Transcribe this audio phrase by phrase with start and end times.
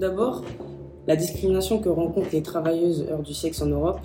[0.00, 0.42] d'abord,
[1.06, 4.00] la discrimination que rencontrent les travailleuses heures du sexe en Europe,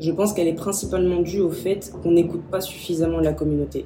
[0.00, 3.84] je pense qu'elle est principalement due au fait qu'on n'écoute pas suffisamment la communauté,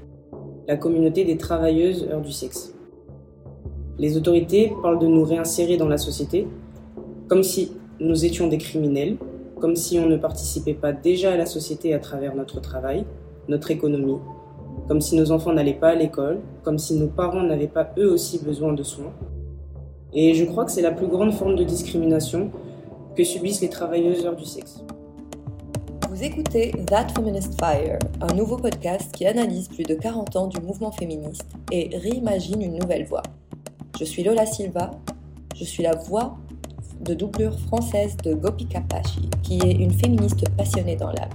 [0.69, 2.73] la communauté des travailleuses heures du sexe.
[3.99, 6.47] Les autorités parlent de nous réinsérer dans la société,
[7.27, 9.17] comme si nous étions des criminels,
[9.61, 13.05] comme si on ne participait pas déjà à la société à travers notre travail,
[13.49, 14.19] notre économie,
[14.87, 18.09] comme si nos enfants n'allaient pas à l'école, comme si nos parents n'avaient pas eux
[18.09, 19.13] aussi besoin de soins.
[20.15, 22.51] Et je crois que c'est la plus grande forme de discrimination
[23.15, 24.83] que subissent les travailleuses du sexe.
[26.09, 30.61] Vous écoutez That Feminist Fire, un nouveau podcast qui analyse plus de 40 ans du
[30.61, 33.23] mouvement féministe et réimagine une nouvelle voie.
[33.99, 34.93] Je suis Lola Silva,
[35.55, 36.39] je suis la voix
[37.01, 41.29] de doublure française de Gopika Pashi, qui est une féministe passionnée dans l'âme,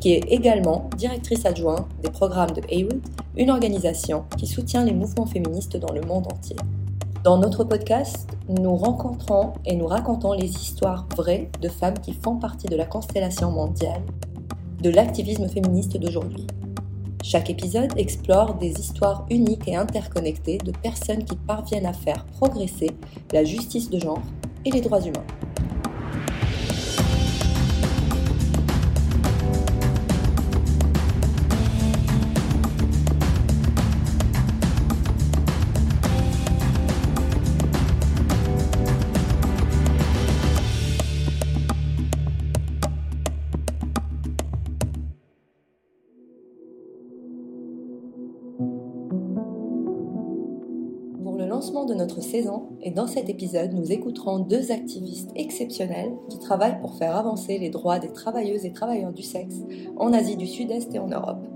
[0.00, 3.02] qui est également directrice adjointe des programmes de AWOOD,
[3.36, 6.56] une organisation qui soutient les mouvements féministes dans le monde entier.
[7.22, 12.36] Dans notre podcast, nous rencontrons et nous racontons les histoires vraies de femmes qui font
[12.36, 14.00] partie de la constellation mondiale
[14.80, 16.46] de l'activisme féministe d'aujourd'hui.
[17.22, 22.90] Chaque épisode explore des histoires uniques et interconnectées de personnes qui parviennent à faire progresser
[23.34, 24.22] la justice de genre
[24.64, 25.26] et les droits humains.
[51.60, 56.94] De notre saison et dans cet épisode, nous écouterons deux activistes exceptionnels qui travaillent pour
[56.94, 59.56] faire avancer les droits des travailleuses et travailleurs du sexe
[59.98, 61.46] en Asie du Sud-Est et en Europe.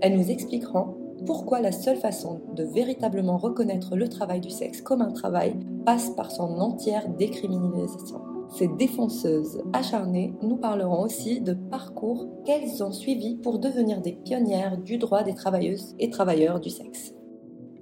[0.00, 0.94] Elles nous expliqueront
[1.26, 6.10] pourquoi la seule façon de véritablement reconnaître le travail du sexe comme un travail passe
[6.10, 8.20] par son entière décriminalisation.
[8.50, 14.78] Ces défenseuses acharnées nous parleront aussi de parcours qu'elles ont suivis pour devenir des pionnières
[14.78, 17.17] du droit des travailleuses et travailleurs du sexe.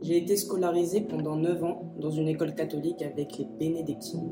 [0.06, 4.30] J'ai été scolarisée pendant 9 ans dans une école catholique avec les bénédictines.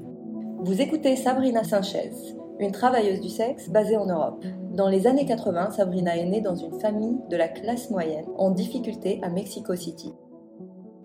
[0.61, 2.13] Vous écoutez Sabrina Sanchez,
[2.61, 4.45] une travailleuse du sexe basée en Europe.
[4.71, 8.53] Dans les années 80, Sabrina est née dans une famille de la classe moyenne en
[8.53, 10.13] difficulté à Mexico City.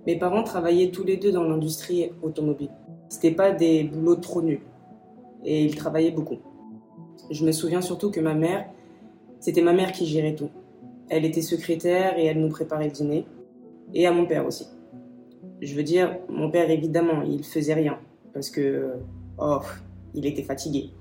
[0.05, 2.69] Mes parents travaillaient tous les deux dans l'industrie automobile.
[3.07, 4.61] C'était pas des boulots trop nuls.
[5.45, 6.37] Et ils travaillaient beaucoup.
[7.31, 8.69] Je me souviens surtout que ma mère,
[9.39, 10.51] c'était ma mère qui gérait tout.
[11.09, 13.25] Elle était secrétaire et elle nous préparait le dîner
[13.93, 14.67] et à mon père aussi.
[15.61, 17.99] Je veux dire, mon père, évidemment, il faisait rien
[18.33, 18.93] parce que,
[19.37, 19.59] oh,
[20.13, 20.91] il était fatigué.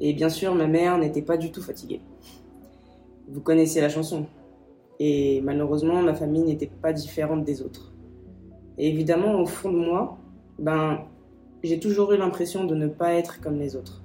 [0.00, 2.00] Et bien sûr, ma mère n'était pas du tout fatiguée.
[3.28, 4.26] Vous connaissez la chanson.
[4.98, 7.92] Et malheureusement, ma famille n'était pas différente des autres.
[8.78, 10.18] Et évidemment, au fond de moi,
[10.58, 11.00] ben,
[11.62, 14.02] j'ai toujours eu l'impression de ne pas être comme les autres.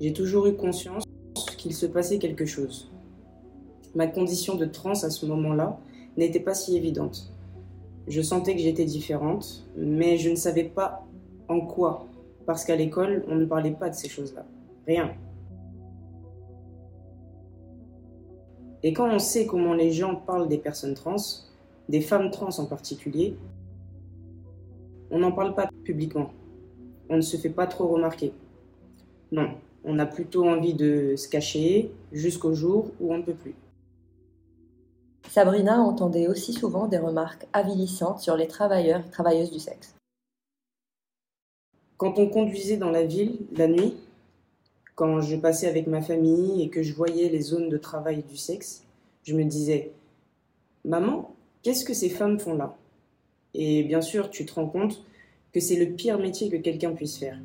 [0.00, 1.04] J'ai toujours eu conscience
[1.58, 2.90] qu'il se passait quelque chose.
[3.94, 5.78] Ma condition de trans à ce moment-là,
[6.16, 7.32] n'était pas si évidente.
[8.08, 11.06] Je sentais que j'étais différente, mais je ne savais pas
[11.48, 12.06] en quoi,
[12.46, 14.44] parce qu'à l'école, on ne parlait pas de ces choses-là.
[14.86, 15.14] Rien.
[18.82, 21.16] Et quand on sait comment les gens parlent des personnes trans,
[21.88, 23.36] des femmes trans en particulier,
[25.10, 26.30] on n'en parle pas publiquement.
[27.08, 28.32] On ne se fait pas trop remarquer.
[29.30, 29.50] Non,
[29.84, 33.54] on a plutôt envie de se cacher jusqu'au jour où on ne peut plus.
[35.32, 39.94] Sabrina entendait aussi souvent des remarques avilissantes sur les travailleurs et travailleuses du sexe.
[41.96, 43.94] Quand on conduisait dans la ville la nuit,
[44.94, 48.36] quand je passais avec ma famille et que je voyais les zones de travail du
[48.36, 48.84] sexe,
[49.22, 49.92] je me disais
[50.84, 52.76] Maman, qu'est-ce que ces femmes font là?
[53.54, 55.02] Et bien sûr, tu te rends compte
[55.54, 57.38] que c'est le pire métier que quelqu'un puisse faire.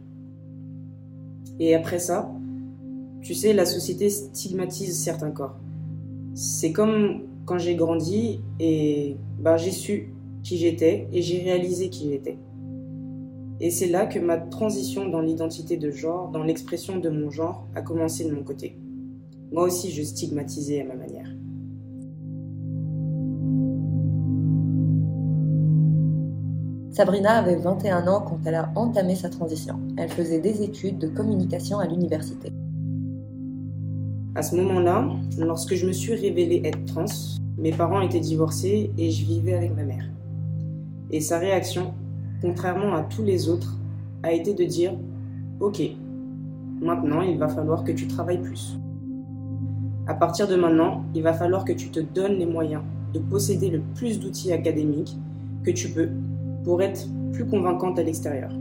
[1.57, 2.29] Et après ça,
[3.21, 5.55] tu sais, la société stigmatise certains corps.
[6.35, 10.13] C'est comme quand j'ai grandi et bah, j'ai su
[10.43, 12.37] qui j'étais et j'ai réalisé qui j'étais.
[13.61, 17.65] Et c'est là que ma transition dans l'identité de genre, dans l'expression de mon genre,
[17.73, 18.77] a commencé de mon côté.
[19.51, 21.29] Moi aussi, je stigmatisais à ma manière.
[26.91, 29.79] Sabrina avait 21 ans quand elle a entamé sa transition.
[29.97, 32.51] Elle faisait des études de communication à l'université.
[34.37, 37.05] À ce moment-là, lorsque je me suis révélée être trans,
[37.57, 40.11] mes parents étaient divorcés et je vivais avec ma mère.
[41.09, 41.95] Et sa réaction,
[42.39, 43.79] contrairement à tous les autres,
[44.21, 44.93] a été de dire
[45.59, 45.81] Ok,
[46.79, 48.77] maintenant il va falloir que tu travailles plus.
[50.05, 52.83] À partir de maintenant, il va falloir que tu te donnes les moyens
[53.15, 55.17] de posséder le plus d'outils académiques
[55.63, 56.09] que tu peux
[56.63, 58.51] pour être plus convaincante à l'extérieur.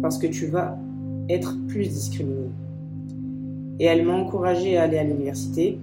[0.00, 0.78] parce que tu vas
[1.28, 2.48] être plus discriminé.
[3.78, 5.78] Et elle m'a encouragé à aller à l'université,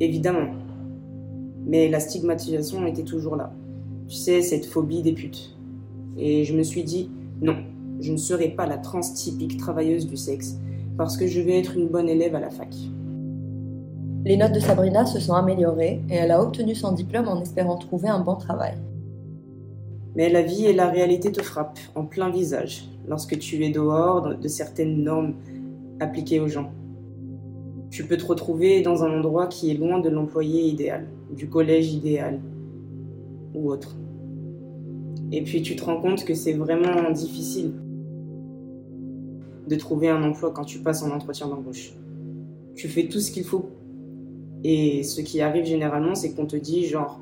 [0.00, 0.48] évidemment.
[1.66, 3.52] Mais la stigmatisation était toujours là.
[4.08, 5.56] Tu sais, cette phobie des putes.
[6.16, 7.10] Et je me suis dit,
[7.40, 7.56] non,
[8.00, 10.58] je ne serai pas la trans typique travailleuse du sexe,
[10.96, 12.74] parce que je vais être une bonne élève à la fac.
[14.24, 17.76] Les notes de Sabrina se sont améliorées et elle a obtenu son diplôme en espérant
[17.78, 18.74] trouver un bon travail.
[20.14, 24.34] Mais la vie et la réalité te frappent en plein visage lorsque tu es dehors
[24.36, 25.34] de certaines normes
[26.00, 26.72] appliquées aux gens.
[27.90, 31.92] Tu peux te retrouver dans un endroit qui est loin de l'employé idéal, du collège
[31.92, 32.40] idéal
[33.54, 33.96] ou autre.
[35.32, 37.72] Et puis tu te rends compte que c'est vraiment difficile
[39.68, 41.94] de trouver un emploi quand tu passes en entretien d'embauche.
[42.74, 43.70] Tu fais tout ce qu'il faut.
[44.64, 47.20] Et ce qui arrive généralement, c'est qu'on te dit genre,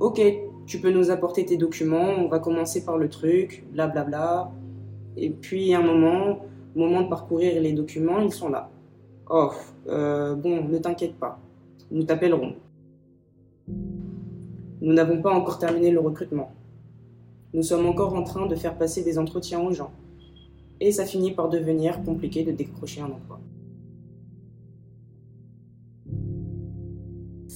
[0.00, 0.20] ok,
[0.66, 4.04] tu peux nous apporter tes documents, on va commencer par le truc, blablabla.
[4.04, 4.52] Bla bla.
[5.16, 6.40] Et puis un moment,
[6.78, 8.70] au moment de parcourir les documents, ils sont là.
[9.28, 9.50] Oh,
[9.88, 11.40] euh, bon, ne t'inquiète pas,
[11.90, 12.54] nous t'appellerons.
[14.80, 16.52] Nous n'avons pas encore terminé le recrutement.
[17.52, 19.90] Nous sommes encore en train de faire passer des entretiens aux gens.
[20.78, 23.40] Et ça finit par devenir compliqué de décrocher un emploi.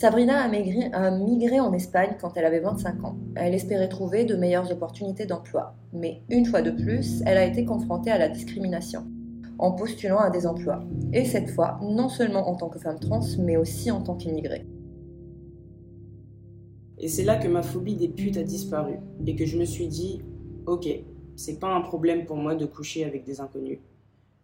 [0.03, 3.17] Sabrina a, migré en Espagne quand elle avait 25 ans.
[3.37, 5.77] Elle espérait trouver de meilleures opportunités d'emploi.
[5.93, 9.07] Mais une fois de plus, elle a été confrontée à la discrimination
[9.61, 10.83] en postulant à des emplois.
[11.13, 14.67] Et cette fois, non seulement en tant que femme trans, mais aussi en tant qu'immigrée.
[16.99, 18.95] Et c'est là que ma phobie des putes a disparu
[19.25, 20.21] et que je me suis dit,
[20.67, 20.89] ok,
[21.37, 23.79] c'est pas un problème pour moi de coucher avec des inconnus.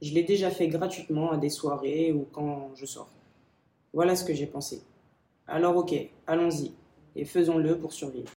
[0.02, 3.10] Je l'ai déjà fait gratuitement à des soirées ou quand je sors.
[3.92, 4.82] Voilà ce que j'ai pensé.
[5.48, 5.94] Alors ok,
[6.26, 6.74] allons-y,
[7.16, 8.30] et faisons-le pour survivre.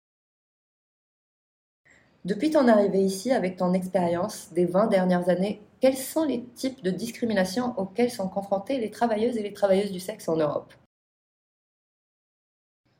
[2.24, 6.84] Depuis ton arrivée ici, avec ton expérience des 20 dernières années, quels sont les types
[6.84, 10.74] de discrimination auxquels sont confrontées les travailleuses et les travailleuses du sexe en Europe?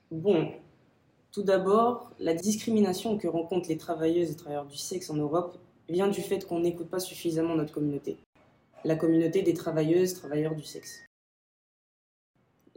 [0.10, 0.52] Bon,
[1.32, 6.08] tout d'abord, la discrimination que rencontrent les travailleuses et travailleurs du sexe en Europe vient
[6.08, 8.18] du fait qu'on n'écoute pas suffisamment notre communauté,
[8.86, 11.04] la communauté des travailleuses, travailleurs du sexe.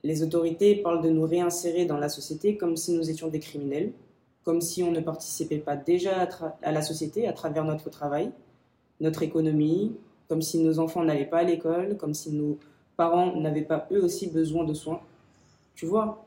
[0.05, 3.93] Les autorités parlent de nous réinsérer dans la société comme si nous étions des criminels,
[4.43, 6.29] comme si on ne participait pas déjà
[6.63, 8.33] à, la société à travers notre travail,
[9.01, 9.95] notre économie,
[10.29, 12.59] comme si nos enfants n'allaient pas à l'école, comme si nos
[12.97, 15.01] parents n'avaient pas eux aussi besoin de soins.
[15.75, 16.27] Tu vois?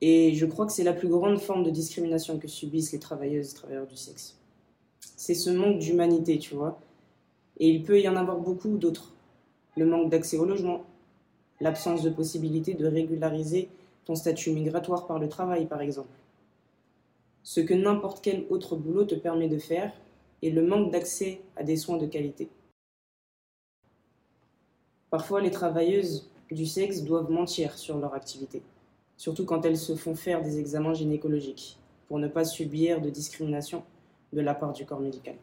[0.00, 3.52] Et je crois que c'est la plus grande forme de discrimination que subissent les travailleuses
[3.52, 4.36] et travailleurs du sexe.
[5.00, 6.80] C'est ce manque d'humanité, tu vois?
[7.58, 9.12] Et il peut y en avoir beaucoup d'autres.
[9.76, 10.84] Le manque d'accès au logement,
[11.62, 13.68] l'absence de possibilité de régulariser
[14.04, 16.10] ton statut migratoire par le travail, par exemple.
[17.44, 19.92] Ce que n'importe quel autre boulot te permet de faire
[20.42, 22.48] est le manque d'accès à des soins de qualité.
[25.08, 28.62] Parfois, les travailleuses du sexe doivent mentir sur leur activité,
[29.16, 33.84] surtout quand elles se font faire des examens gynécologiques, pour ne pas subir de discrimination
[34.32, 35.36] de la part du corps médical.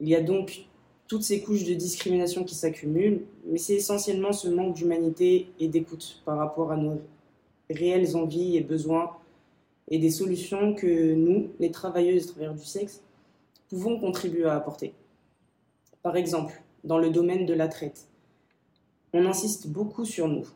[0.00, 0.66] Il y a donc
[1.12, 6.22] toutes ces couches de discrimination qui s'accumulent, mais c'est essentiellement ce manque d'humanité et d'écoute
[6.24, 7.02] par rapport à nos
[7.68, 9.10] réelles envies et besoins
[9.88, 13.02] et des solutions que nous, les travailleuses et travailleurs du sexe,
[13.68, 14.94] pouvons contribuer à apporter.
[16.02, 18.08] Par exemple, dans le domaine de la traite,
[19.12, 20.48] on insiste beaucoup sur nous,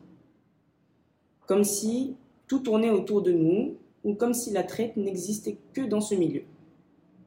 [1.45, 2.15] comme si
[2.47, 6.41] tout tournait autour de nous ou comme si la traite n'existait que dans ce milieu,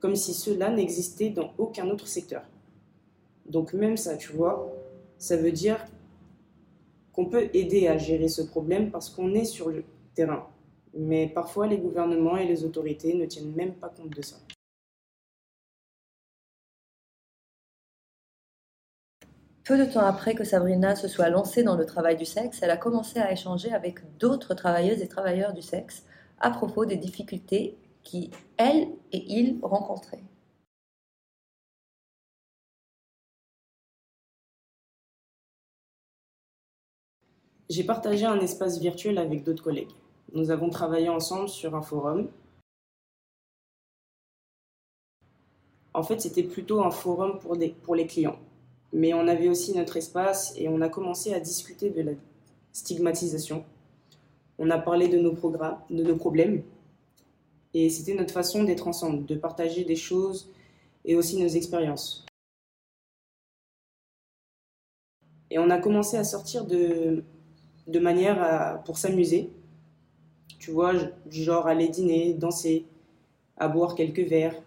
[0.01, 2.43] comme si cela n'existait dans aucun autre secteur.
[3.51, 4.73] Donc même ça, tu vois,
[5.19, 5.85] ça veut dire
[7.13, 10.47] qu'on peut aider à gérer ce problème parce qu'on est sur le terrain.
[10.95, 14.37] Mais parfois, les gouvernements et les autorités ne tiennent même pas compte de ça.
[19.65, 22.71] Peu de temps après que Sabrina se soit lancée dans le travail du sexe, elle
[22.71, 26.05] a commencé à échanger avec d'autres travailleuses et travailleurs du sexe
[26.41, 30.23] à propos des difficultés qui, et ils, rencontraient.
[37.71, 39.93] J'ai partagé un espace virtuel avec d'autres collègues.
[40.33, 42.29] Nous avons travaillé ensemble sur un forum.
[45.95, 48.41] En fait, c'était plutôt un forum pour, les clients.
[48.93, 52.13] Mais on avait aussi notre espace et on a commencé à discuter de la
[52.73, 53.65] stigmatisation.
[54.59, 56.65] On a parlé de nos, de nos problèmes.
[57.73, 60.51] Et c'était notre façon d'être ensemble, de partager des choses
[61.05, 62.27] et aussi nos expériences.
[65.51, 67.23] Et on a commencé à sortir de,
[67.87, 69.51] de manière à, pour s'amuser.
[70.59, 70.93] Tu vois,
[71.31, 72.85] genre aller dîner, danser,
[73.57, 74.61] à boire quelques verres,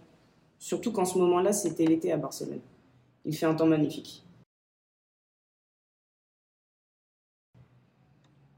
[0.60, 2.62] surtout qu'en ce moment-là, c'était l'été à Barcelone.
[3.26, 4.24] Il fait un temps magnifique.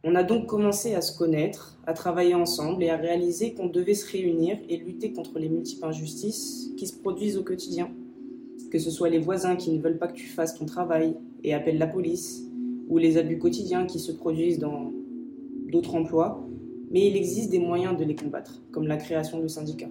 [0.04, 3.96] On a donc commencé à se connaître, à travailler ensemble et à réaliser qu'on devait
[3.96, 7.90] se réunir et lutter contre les multiples injustices qui se produisent au quotidien.
[8.72, 11.56] Que ce soit les voisins qui ne veulent pas que tu fasses ton travail et
[11.56, 12.45] appellent la police,
[12.88, 14.92] ou les abus quotidiens qui se produisent dans
[15.72, 16.48] d'autres emplois,
[16.92, 19.90] mais il existe des moyens de les combattre, comme la création de syndicats.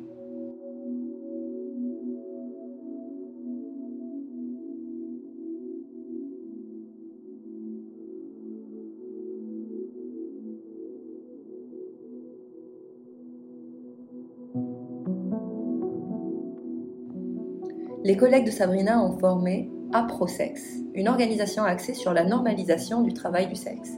[18.05, 23.47] les collègues de Sabrina ont formé APROSEX, une organisation axée sur la normalisation du travail
[23.47, 23.93] du sexe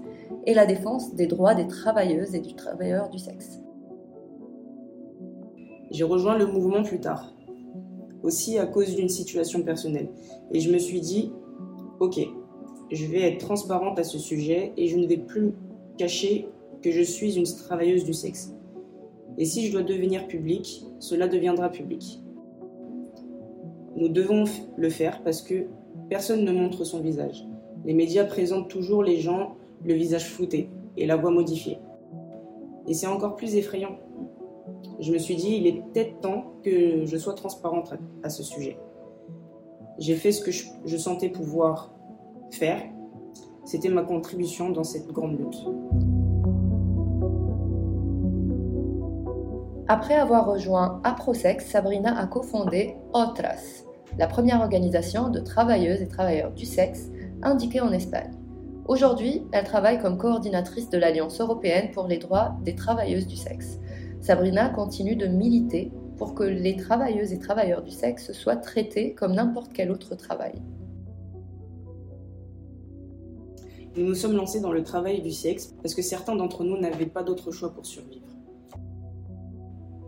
[0.44, 3.62] et la défense des droits des travailleuses et du travailleur du sexe.
[5.90, 7.32] J'ai rejoint le mouvement plus tard,
[8.22, 10.10] aussi à cause d'une situation personnelle,
[10.52, 11.32] et je me suis dit,
[11.98, 12.20] ok,
[12.92, 15.54] je vais être transparente à ce sujet et je ne vais plus
[15.96, 16.46] cacher
[16.82, 18.54] que je suis une travailleuse du sexe.
[19.38, 22.20] Et si je dois devenir public, cela deviendra public.
[23.96, 24.44] Nous devons
[24.76, 25.68] le faire parce que
[26.08, 27.46] personne ne montre son visage.
[27.84, 31.78] Les médias présentent toujours les gens le visage flouté et la voix modifiée.
[32.88, 33.98] Et c'est encore plus effrayant.
[35.00, 38.78] Je me suis dit, il est peut-être temps que je sois transparente à ce sujet.
[39.98, 41.92] J'ai fait ce que je, sentais pouvoir
[42.50, 42.80] faire.
[43.64, 45.66] C'était ma contribution dans cette grande lutte.
[49.88, 53.84] Après avoir rejoint APROSEX, Sabrina a cofondé Otras,
[54.18, 57.10] la première organisation de travailleuses et travailleurs du sexe
[57.42, 58.32] indiquée en Espagne.
[58.86, 63.78] Aujourd'hui, elle travaille comme coordinatrice de l'Alliance européenne pour les droits des travailleuses du sexe.
[64.20, 69.34] Sabrina continue de militer pour que les travailleuses et travailleurs du sexe soient traités comme
[69.34, 70.54] n'importe quel autre travail.
[73.96, 77.06] Nous nous sommes lancés dans le travail du sexe parce que certains d'entre nous n'avaient
[77.06, 78.35] pas d'autre choix pour survivre.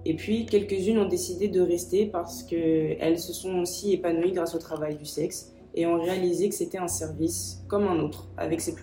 [0.08, 4.58] Et puis, quelques-unes ont décidé de rester parce qu'elles se sont aussi épanouies grâce au
[4.58, 8.74] travail du sexe et ont réalisé que c'était un service comme un autre, avec ses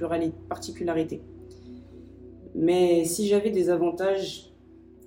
[0.47, 1.23] particularités.
[2.53, 4.51] Mais si j'avais des avantages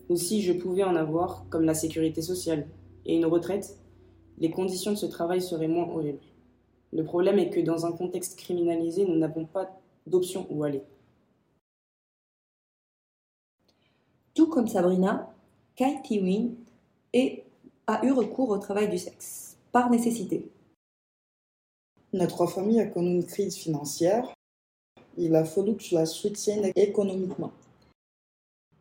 [0.09, 2.67] ou si je pouvais en avoir, comme la sécurité sociale
[3.07, 3.79] et une retraite,
[4.39, 6.19] les conditions de ce travail seraient moins horribles.
[6.93, 9.71] Le problème est que dans un contexte criminalisé, nous n'avons pas
[10.09, 10.83] d'option où aller.
[14.35, 15.33] Tout comme Sabrina,
[15.79, 16.57] Katie Wynne
[17.13, 17.45] et
[17.87, 20.51] a eu recours au travail du sexe, par nécessité.
[22.13, 24.35] Notre famille a connu une crise financière.
[25.17, 27.53] Il a fallu que je la soutienne économiquement.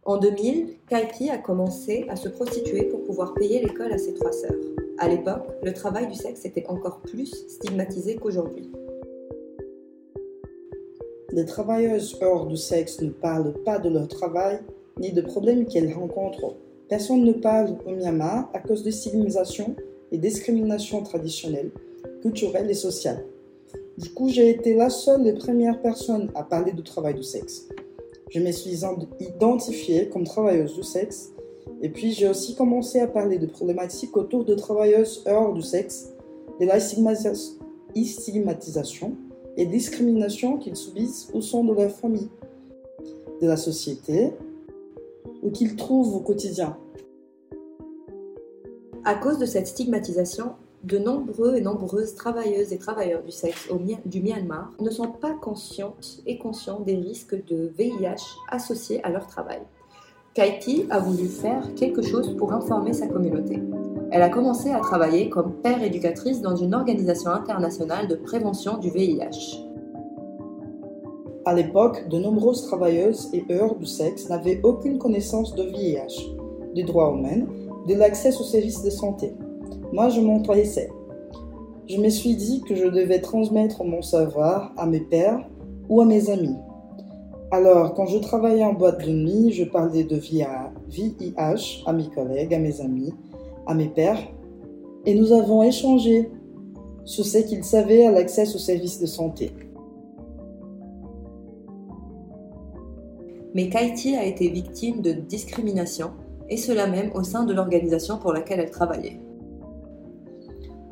[0.05, 4.31] En 2000, Katie a commencé à se prostituer pour pouvoir payer l'école à ses trois
[4.31, 4.55] sœurs.
[4.97, 8.71] À l'époque, le travail du sexe était encore plus stigmatisé qu'aujourd'hui.
[11.29, 14.61] Les travailleuses hors du sexe ne parlent pas de leur travail
[14.99, 16.55] ni de problèmes qu'elles rencontrent
[16.89, 19.75] Personne ne parle au Myanmar à cause de stigmatisation
[20.11, 21.71] et discrimination traditionnelle,
[22.21, 23.25] culturelle et sociale.
[23.97, 27.67] Du coup, j'ai été la seule et première personne à parler du travail du sexe.
[28.29, 28.85] Je me suis
[29.19, 31.33] identifiée comme travailleuse du sexe
[31.81, 36.13] et puis j'ai aussi commencé à parler de problématiques autour de travailleuses hors du sexe,
[36.59, 39.17] de la stigmatisation
[39.57, 42.29] et discrimination qu'ils subissent au sein de leur famille,
[43.41, 44.31] de la société
[45.41, 46.77] ou qu'ils trouvent au quotidien.
[49.03, 50.53] À cause de cette stigmatisation,
[50.83, 53.67] de nombreux et nombreuses travailleuses et travailleurs du sexe
[54.05, 59.27] du Myanmar ne sont pas conscientes et conscients des risques de VIH associés à leur
[59.27, 59.61] travail.
[60.33, 63.59] Kaiti a voulu faire quelque chose pour informer sa communauté.
[64.11, 68.89] Elle a commencé à travailler comme père éducatrice dans une organisation internationale de prévention du
[68.89, 69.66] VIH.
[71.47, 76.35] À l'époque, de nombreuses travailleuses et heures du sexe n'avaient aucune connaissance de VIH,
[76.75, 77.45] des droits humains,
[77.87, 79.31] de l'accès aux services de santé.
[79.93, 80.89] Moi, je m'intéressais.
[81.87, 85.47] Je me suis dit que je devais transmettre mon savoir à mes pères
[85.87, 86.57] ou à mes amis.
[87.51, 92.53] Alors, quand je travaillais en boîte de nuit, je parlais de VIH à mes collègues,
[92.55, 93.13] à mes amis,
[93.65, 94.19] à mes pères,
[95.05, 96.29] et nous avons échangé
[97.05, 99.53] sur ce qu'ils savaient à l'accès aux services de santé.
[103.57, 106.11] Mais Kaiti a été victime de discrimination,
[106.47, 109.19] et cela même au sein de l'organisation pour laquelle elle travaillait.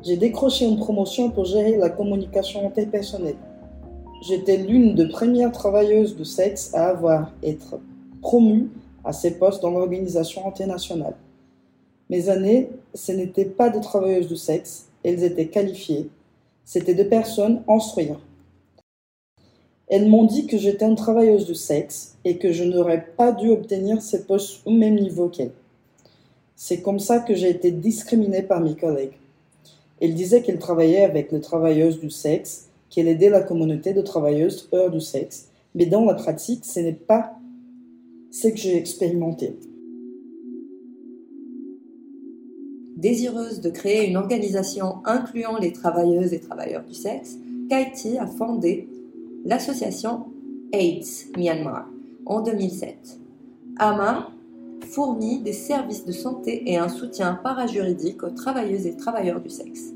[0.02, 3.36] J'ai décroché une promotion pour gérer la communication interpersonnelle.
[4.26, 7.64] J'étais l'une des premières travailleuses de sexe à avoir été
[8.20, 8.68] promue
[9.04, 11.14] à ces postes dans l'organisation internationale.
[12.10, 16.10] Mes années, ce n'étaient pas de travailleuses du sexe, elles étaient qualifiées,
[16.64, 18.18] c'était des personnes instruites.
[19.88, 23.50] Elles m'ont dit que j'étais une travailleuse du sexe et que je n'aurais pas dû
[23.50, 25.52] obtenir ces postes au même niveau qu'elles.
[26.56, 29.12] C'est comme ça que j'ai été discriminée par mes collègues.
[30.00, 34.68] Elles disaient qu'elles travaillaient avec les travailleuses du sexe, qu'elles aidaient la communauté de travailleuses
[34.72, 37.34] heures du sexe, mais dans la pratique, ce n'est pas
[38.30, 39.56] ce que j'ai expérimenté.
[42.96, 47.36] Désireuse de créer une organisation incluant les travailleuses et travailleurs du sexe,
[47.68, 48.88] Kaiti a fondé
[49.46, 50.26] l'association
[50.72, 51.86] AIDS Myanmar
[52.26, 53.20] en 2007.
[53.78, 54.30] AMA
[54.90, 59.92] fournit des services de santé et un soutien parajuridique aux travailleuses et travailleurs du sexe.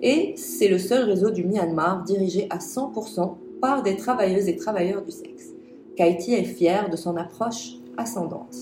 [0.00, 5.02] Et c'est le seul réseau du Myanmar dirigé à 100% par des travailleuses et travailleurs
[5.02, 5.50] du sexe.
[5.96, 8.54] Kaiti est fière de son approche ascendante.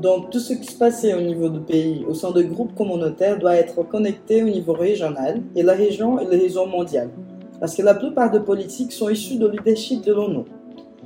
[0.00, 3.36] Donc tout ce qui se passait au niveau du pays, au sein de groupes communautaires,
[3.38, 7.10] doit être connecté au niveau régional et la région et le réseau mondial.
[7.58, 10.44] Parce que la plupart des politiques sont issues de leadership de l'ONU.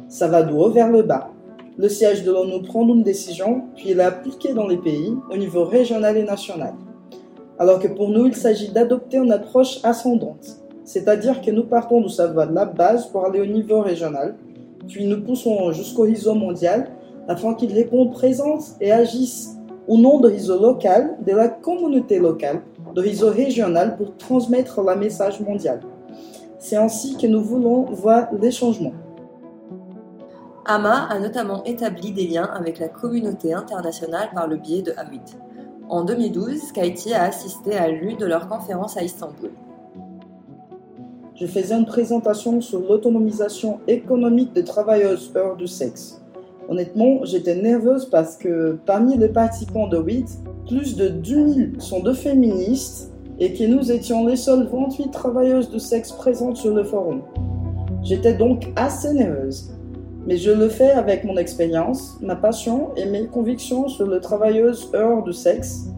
[0.09, 1.31] Ça va du haut vers le bas.
[1.79, 5.39] Le siège de l'ONU prend une décision, puis elle est appliquée dans les pays au
[5.39, 6.75] niveau régional et national.
[7.59, 10.59] Alors que pour nous, il s'agit d'adopter une approche ascendante.
[10.85, 14.35] C'est-à-dire que nous partons du savoir de la base pour aller au niveau régional,
[14.87, 16.91] puis nous poussons jusqu'au réseau mondial
[17.29, 19.57] afin qu'ils répondent présence et agissent
[19.89, 22.63] au nom de réseau local, de la communauté locale,
[22.95, 25.81] de réseau régional pour transmettre le message mondial.
[26.59, 28.95] C'est ainsi que nous voulons voir les changements.
[30.65, 35.23] AMA a notamment établi des liens avec la communauté internationale par le biais de Hamid.
[35.89, 39.51] En 2012, Kaiti a assisté à l'une de leurs conférences à Istanbul.
[41.35, 46.22] Je faisais une présentation sur l'autonomisation économique des travailleuses hors du sexe.
[46.69, 50.27] Honnêtement, j'étais nerveuse parce que parmi les participants de WIT,
[50.67, 51.47] plus de 10 000
[51.79, 56.75] sont de féministes et que nous étions les seules 28 travailleuses de sexe présentes sur
[56.75, 57.23] le forum.
[58.03, 59.71] J'étais donc assez nerveuse.
[60.27, 64.89] Mais je le fais avec mon expérience, ma passion et mes convictions sur les travailleuses
[64.95, 65.89] hors du sexe,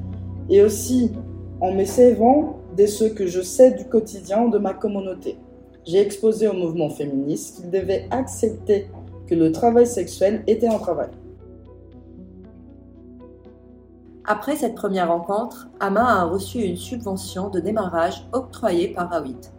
[0.49, 1.13] et aussi
[1.61, 5.37] en me servant de ce que je sais du quotidien de ma communauté.
[5.85, 8.87] J'ai exposé au mouvement féministe qu'il devait accepter
[9.27, 11.11] que le travail sexuel était un travail.
[14.27, 19.51] Après cette première rencontre, Ama a reçu une subvention de démarrage octroyée par Awit.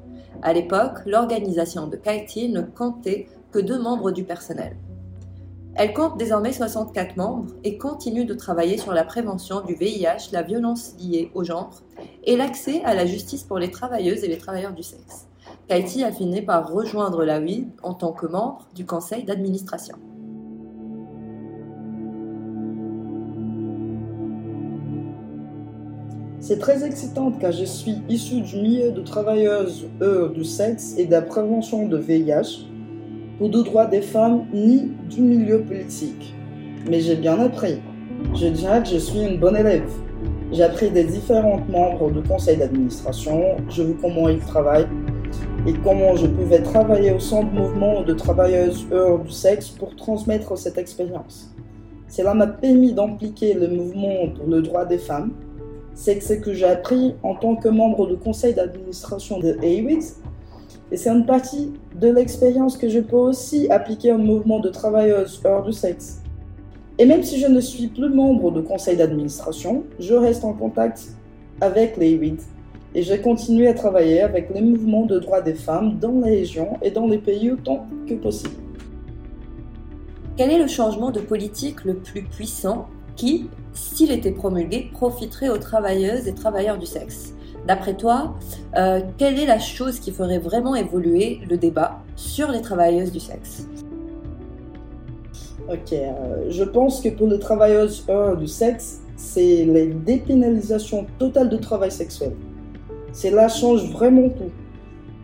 [0.42, 4.76] À l'époque, l'organisation de Kaiti ne comptait que deux membres du personnel.
[5.76, 10.42] Elle compte désormais 64 membres et continue de travailler sur la prévention du VIH, la
[10.42, 11.82] violence liée au genre
[12.24, 15.25] et l'accès à la justice pour les travailleuses et les travailleurs du sexe.
[15.68, 19.96] Kaiti a fini par rejoindre la WID en tant que membre du conseil d'administration.
[26.40, 31.08] C'est très excitant car je suis issue du milieu de travailleuses heures du sexe et
[31.08, 32.68] de la prévention de VIH
[33.40, 36.36] pour le droit des femmes ni du milieu politique.
[36.88, 37.82] Mais j'ai bien appris.
[38.36, 39.90] Je dirais que je suis une bonne élève.
[40.52, 44.88] J'ai appris des différents membres du conseil d'administration, je vu comment ils travaillent
[45.68, 50.56] et comment je pouvais travailler au du mouvement de travailleuses heures du sexe pour transmettre
[50.58, 51.52] cette expérience.
[52.08, 55.32] Cela m'a permis d'impliquer le mouvement pour le droit des femmes.
[55.96, 60.04] C'est ce que j'ai appris en tant que membre du conseil d'administration de AWIT.
[60.92, 65.42] Et c'est une partie de l'expérience que je peux aussi appliquer au mouvement de travailleuses
[65.46, 66.22] heures du sexe.
[67.00, 71.08] Et même si je ne suis plus membre du conseil d'administration, je reste en contact
[71.60, 72.16] avec les
[72.96, 76.78] et j'ai continué à travailler avec les mouvements de droits des femmes dans la région
[76.82, 78.56] et dans les pays autant que possible.
[80.38, 85.58] Quel est le changement de politique le plus puissant qui, s'il était promulgué, profiterait aux
[85.58, 87.34] travailleuses et travailleurs du sexe?
[87.68, 88.36] D'après toi,
[88.78, 93.20] euh, quelle est la chose qui ferait vraiment évoluer le débat sur les travailleuses du
[93.20, 93.68] sexe?
[95.68, 98.06] Ok, euh, je pense que pour les travailleuses
[98.38, 102.34] du sexe, c'est la dépénalisation totale du travail sexuel.
[103.16, 104.52] Cela change vraiment tout.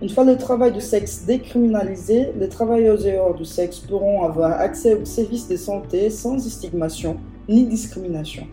[0.01, 4.61] Une fois le travail du sexe décriminalisé, les travailleurs et hors du sexe pourront avoir
[4.61, 7.17] accès aux services de santé sans estigmation
[7.49, 8.47] ni discrimination.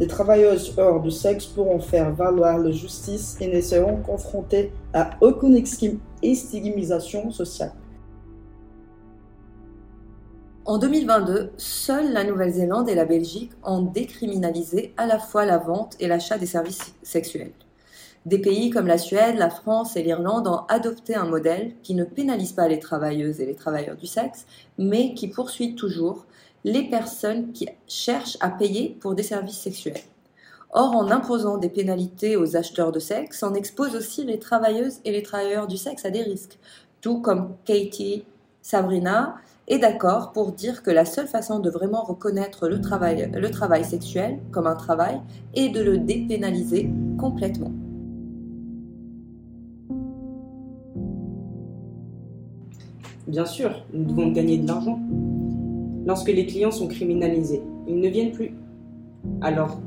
[0.00, 5.10] Les travailleuses hors du sexe pourront faire valoir la justice et ne seront confrontés à
[5.20, 5.62] aucune
[6.22, 7.74] estigmatisation sociale.
[10.64, 15.96] En 2022, seules la Nouvelle-Zélande et la Belgique ont décriminalisé à la fois la vente
[16.00, 17.52] et l'achat des services sexuels.
[18.26, 22.04] Des pays comme la Suède, la France et l'Irlande ont adopté un modèle qui ne
[22.04, 24.44] pénalise pas les travailleuses et les travailleurs du sexe,
[24.76, 26.26] mais qui poursuit toujours
[26.64, 30.02] les personnes qui cherchent à payer pour des services sexuels.
[30.72, 35.12] Or, en imposant des pénalités aux acheteurs de sexe, on expose aussi les travailleuses et
[35.12, 36.58] les travailleurs du sexe à des risques,
[37.00, 38.24] tout comme Katie,
[38.60, 43.50] Sabrina est d'accord pour dire que la seule façon de vraiment reconnaître le travail, le
[43.50, 45.20] travail sexuel comme un travail
[45.54, 47.72] est de le dépénaliser complètement.
[53.30, 54.98] Bien sûr, nous devons gagner de l'argent.
[56.04, 58.56] Lorsque les clients sont criminalisés, ils ne viennent plus.
[59.40, 59.78] Alors,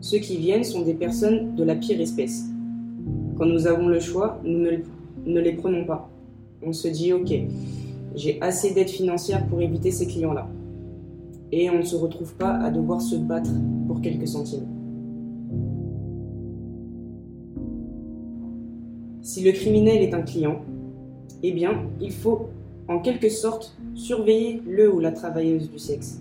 [0.00, 2.44] ceux qui viennent sont des personnes de la pire espèce.
[3.36, 4.68] Quand nous avons le choix, nous
[5.26, 6.08] ne, les prenons pas.
[6.64, 7.34] On se dit, ok,
[8.14, 10.48] j'ai assez d'aide financière pour éviter ces clients-là.
[11.50, 13.50] Et on ne se retrouve pas à devoir se battre
[13.88, 14.68] pour quelques centimes.
[19.22, 20.60] Si le criminel est un client,
[21.42, 22.46] eh bien, il faut
[22.88, 26.20] en quelque sorte surveiller le ou la travailleuse du sexe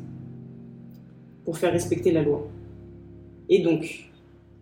[1.45, 2.47] pour faire respecter la loi.
[3.49, 4.11] Et donc,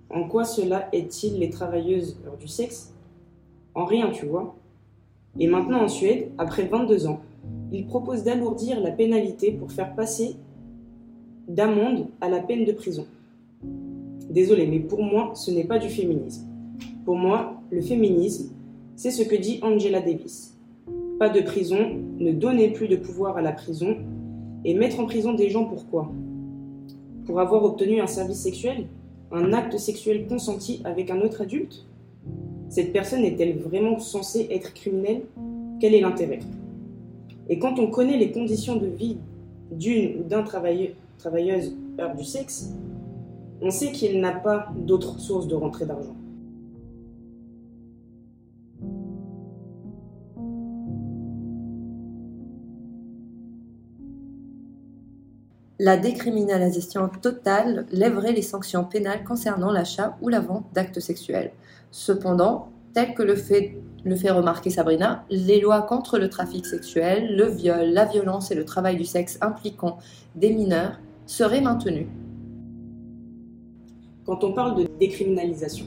[0.09, 2.93] en quoi cela est-il les travailleuses du sexe?
[3.75, 4.55] En rien, tu vois.
[5.37, 7.21] Et maintenant en Suède, après 22 ans,
[7.71, 10.35] ils proposent d'alourdir la pénalité pour faire passer
[11.47, 13.05] d'amende à la peine de prison.
[14.29, 16.47] Désolé, mais pour moi, ce n'est pas du féminisme.
[17.05, 18.51] Pour moi, le féminisme,
[18.95, 20.58] c'est ce que dit Angela Davis.
[21.19, 23.97] Pas de prison, ne donnez plus de pouvoir à la prison,
[24.63, 26.09] et mettre en prison des gens pourquoi
[27.25, 28.85] Pour avoir obtenu un service sexuel?
[29.29, 31.85] Un acte sexuel consenti avec un autre adulte?
[32.69, 35.23] Cette personne est-elle vraiment censée être criminelle?
[35.81, 36.39] Quel est l'intérêt?
[37.49, 39.17] Et quand on connaît les conditions de vie
[39.73, 42.71] d'une ou d'un travailleuse heure du sexe,
[43.61, 46.15] on sait qu'il n'a pas d'autre source de rentrée d'argent.
[55.81, 61.51] La décriminalisation totale lèverait les sanctions pénales concernant l'achat ou la vente d'actes sexuels.
[61.89, 67.33] Cependant, tel que le fait, le fait remarquer Sabrina, les lois contre le trafic sexuel,
[67.33, 69.99] le viol, la violence et le travail du sexe impliquant
[70.35, 72.09] des mineurs seraient maintenues.
[74.25, 75.85] Quand on parle de décriminalisation,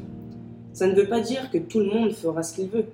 [0.72, 2.86] ça ne veut pas dire que tout le monde fera ce qu'il veut,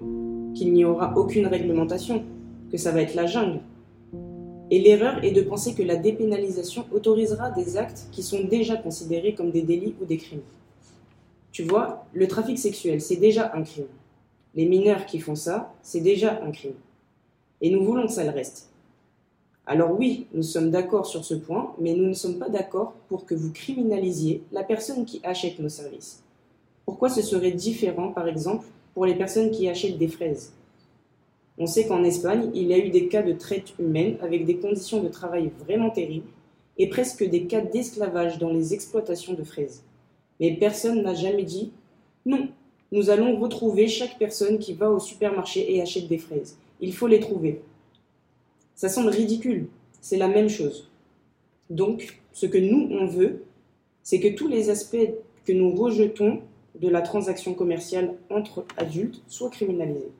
[0.52, 2.24] qu'il n'y aura aucune réglementation,
[2.72, 3.60] que ça va être la jungle.
[4.70, 9.34] Et l'erreur est de penser que la dépénalisation autorisera des actes qui sont déjà considérés
[9.34, 10.42] comme des délits ou des crimes.
[11.52, 13.86] Tu vois, le trafic sexuel, c'est déjà un crime.
[14.54, 16.74] Les mineurs qui font ça, c'est déjà un crime.
[17.60, 18.70] Et nous voulons que ça le reste.
[19.66, 23.26] Alors oui, nous sommes d'accord sur ce point, mais nous ne sommes pas d'accord pour
[23.26, 26.22] que vous criminalisiez la personne qui achète nos services.
[26.84, 30.52] Pourquoi ce serait différent, par exemple, pour les personnes qui achètent des fraises?
[31.58, 34.56] On sait qu'en Espagne, il y a eu des cas de traite humaine avec des
[34.56, 36.28] conditions de travail vraiment terribles
[36.78, 39.82] et presque des cas d'esclavage dans les exploitations de fraises.
[40.38, 41.72] Mais personne n'a jamais dit
[42.24, 42.48] non,
[42.92, 46.56] nous allons retrouver chaque personne qui va au supermarché et achète des fraises.
[46.80, 47.60] Il faut les trouver.
[48.74, 49.66] Ça semble ridicule,
[50.00, 50.88] c'est la même chose.
[51.70, 53.42] Donc, ce que nous, on veut,
[54.02, 54.96] c'est que tous les aspects
[55.44, 56.40] que nous rejetons
[56.80, 60.12] de la transaction commerciale entre adultes soient criminalisés.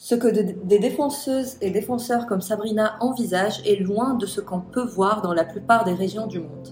[0.00, 4.86] Ce que des défenseuses et défenseurs comme Sabrina envisagent est loin de ce qu'on peut
[4.86, 6.68] voir dans la plupart des régions du monde.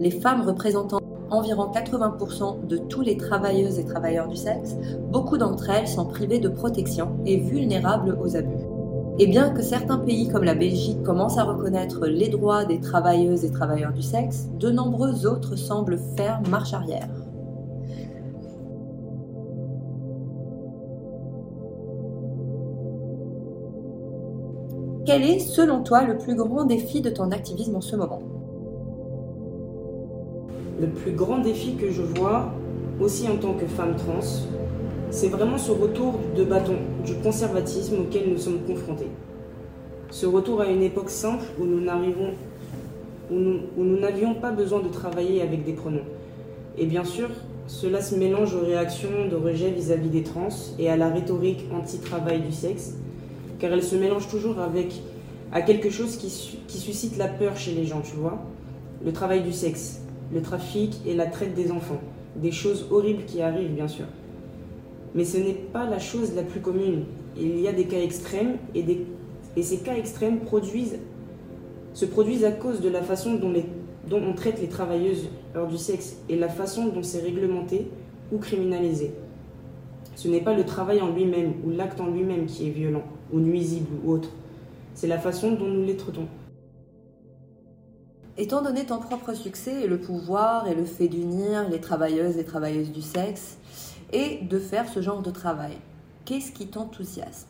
[0.00, 4.76] Les femmes représentant environ 80% de tous les travailleuses et travailleurs du sexe,
[5.10, 8.64] beaucoup d'entre elles sont privées de protection et vulnérables aux abus.
[9.18, 13.44] Et bien que certains pays comme la Belgique commencent à reconnaître les droits des travailleuses
[13.44, 17.21] et travailleurs du sexe, de nombreux autres semblent faire marche arrière.
[25.04, 28.22] Quel est, selon toi, le plus grand défi de ton activisme en ce moment?
[30.80, 32.52] Le plus grand défi que je vois,
[33.00, 34.20] aussi en tant que femme trans,
[35.10, 39.10] c'est vraiment ce retour de bâton du conservatisme auquel nous sommes confrontés.
[40.10, 41.80] Ce retour à une époque simple où nous
[43.98, 46.06] n'avions pas besoin de travailler avec des pronoms.
[46.78, 47.28] Et bien sûr,
[47.66, 51.64] cela se mélange aux réactions de rejet vis-à-vis -vis des trans et à la rhétorique
[51.74, 52.94] anti-travail du sexe
[53.62, 54.92] car elle se mélange toujours avec
[55.52, 58.42] à quelque chose qui, suscite la peur chez les gens, tu vois.
[59.04, 60.00] Le travail du sexe,
[60.34, 62.00] le trafic et la traite des enfants.
[62.34, 64.06] Des choses horribles qui arrivent, bien sûr.
[65.14, 67.04] Mais ce n'est pas la chose la plus commune.
[67.38, 68.84] Il y a des cas extrêmes et,
[69.62, 70.40] ces cas extrêmes
[71.94, 73.52] se produisent à cause de la façon dont
[74.10, 77.86] dont on traite les travailleuses hors du sexe et la façon dont c'est réglementé
[78.32, 79.12] ou criminalisé.
[80.22, 83.40] Ce n'est pas le travail en lui-même ou l'acte en lui-même qui est violent ou
[83.40, 84.28] nuisible ou autre.
[84.94, 86.28] C'est la façon dont nous les traitons.
[88.38, 92.44] Étant donné ton propre succès et le pouvoir et le fait d'unir les travailleuses et
[92.44, 93.58] travailleuses du sexe
[94.12, 95.76] et de faire ce genre de travail,
[96.24, 97.48] qu'est-ce qui t'enthousiasme?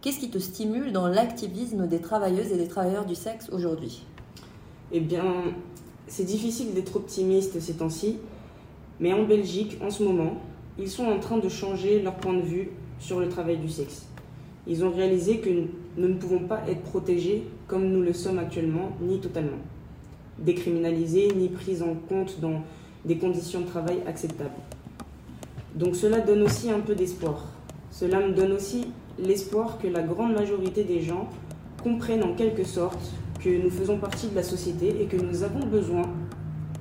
[0.00, 4.06] Qu'est-ce qui te stimule dans l'activisme des travailleuses et des travailleurs du sexe aujourd'hui?
[4.92, 5.24] Eh bien,
[6.06, 8.16] c'est difficile d'être optimiste ces temps-ci,
[8.98, 10.38] mais en Belgique, en ce moment,
[10.78, 14.06] ils sont en train de changer leur point de vue sur le travail du sexe.
[14.66, 15.50] Ils ont réalisé que
[15.96, 19.58] nous ne pouvons pas être protégés comme nous le sommes actuellement, ni totalement
[20.38, 22.62] décriminalisés ni pris en compte dans
[23.04, 24.50] des conditions de travail acceptables.
[25.74, 27.46] Donc cela donne aussi un peu d'espoir.
[27.90, 28.86] Cela me donne aussi
[29.18, 31.28] l'espoir que la grande majorité des gens
[31.82, 33.12] comprennent en quelque sorte
[33.42, 36.02] que nous faisons partie de la société et que nous avons besoin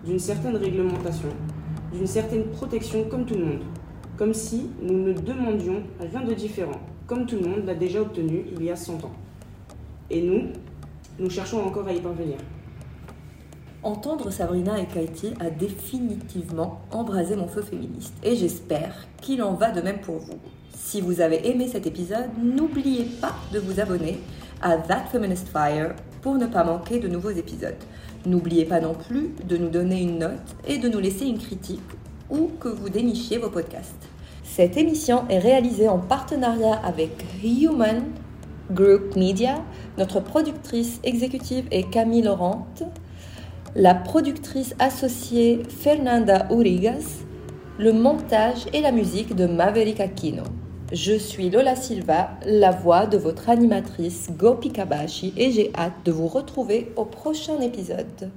[0.05, 1.29] d'une certaine réglementation,
[1.93, 3.63] d'une certaine protection comme tout le monde,
[4.17, 8.45] comme si nous ne demandions rien de différent, comme tout le monde l'a déjà obtenu
[8.51, 9.11] il y a 100 ans.
[10.09, 10.49] Et nous,
[11.19, 12.37] nous cherchons encore à y parvenir.
[13.83, 19.71] Entendre Sabrina et Katie a définitivement embrasé mon feu féministe et j'espère qu'il en va
[19.71, 20.39] de même pour vous.
[20.75, 24.19] Si vous avez aimé cet épisode, n'oubliez pas de vous abonner
[24.61, 27.75] à That Feminist Fire pour ne pas manquer de nouveaux épisodes.
[28.25, 31.81] N'oubliez pas non plus de nous donner une note et de nous laisser une critique
[32.29, 34.09] ou que vous dénichiez vos podcasts.
[34.43, 37.11] Cette émission est réalisée en partenariat avec
[37.43, 38.03] Human
[38.71, 39.63] Group Media.
[39.97, 42.67] Notre productrice exécutive est Camille Laurent
[43.77, 47.23] la productrice associée Fernanda Urigas,
[47.77, 50.43] le montage et la musique de Maverick Aquino.
[50.91, 56.11] Je suis Lola Silva, la voix de votre animatrice Gopi Kabashi et j'ai hâte de
[56.11, 58.31] vous retrouver au prochain épisode.